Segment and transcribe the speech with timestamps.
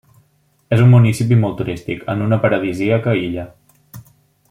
[0.77, 3.45] És un municipi molt turístic, en una paradisíaca illa.